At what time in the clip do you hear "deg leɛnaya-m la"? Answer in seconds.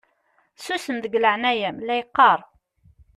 1.03-1.95